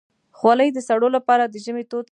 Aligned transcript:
خولۍ 0.37 0.69
د 0.73 0.79
سړو 0.87 1.07
لپاره 1.17 1.43
د 1.45 1.55
ژمي 1.65 1.83
تود 1.83 1.87
ساتونکی 1.91 2.07
ده. 2.07 2.09